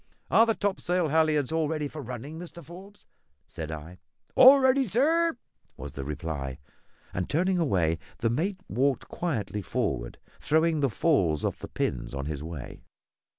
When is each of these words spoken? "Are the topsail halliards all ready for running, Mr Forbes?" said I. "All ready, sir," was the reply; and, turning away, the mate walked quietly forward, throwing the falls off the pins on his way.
"Are 0.31 0.47
the 0.47 0.55
topsail 0.55 1.09
halliards 1.09 1.51
all 1.51 1.67
ready 1.67 1.87
for 1.87 2.01
running, 2.01 2.39
Mr 2.39 2.65
Forbes?" 2.65 3.05
said 3.45 3.69
I. 3.71 3.99
"All 4.35 4.57
ready, 4.59 4.87
sir," 4.87 5.37
was 5.77 5.91
the 5.91 6.03
reply; 6.03 6.57
and, 7.13 7.29
turning 7.29 7.59
away, 7.59 7.99
the 8.17 8.31
mate 8.31 8.59
walked 8.67 9.09
quietly 9.09 9.61
forward, 9.61 10.17
throwing 10.39 10.79
the 10.79 10.89
falls 10.89 11.45
off 11.45 11.59
the 11.59 11.67
pins 11.67 12.15
on 12.15 12.25
his 12.25 12.41
way. 12.43 12.81